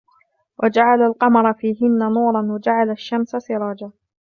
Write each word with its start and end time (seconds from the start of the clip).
وَجَعَلَ 0.63 1.01
الْقَمَرَ 1.01 1.53
فِيهِنَّ 1.53 1.97
نُورًا 1.99 2.41
وَجَعَلَ 2.41 2.89
الشَّمْسَ 2.91 3.35
سِرَاجًا 3.37 3.91